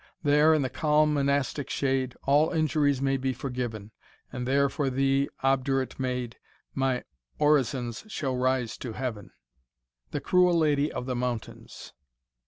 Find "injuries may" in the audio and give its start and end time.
2.49-3.17